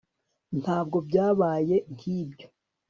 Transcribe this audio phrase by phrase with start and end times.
[0.59, 2.47] ntabwo byabaye nkibyo